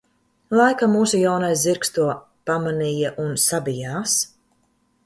Laikam 0.59 0.95
mūsu 0.99 1.19
jaunais 1.25 1.61
zirgs 1.65 1.93
to 1.99 2.09
pamanīja 2.51 3.13
un 3.27 3.39
sabijās. 3.49 4.19